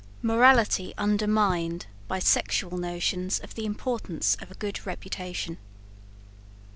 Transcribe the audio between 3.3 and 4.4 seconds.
OF THE IMPORTANCE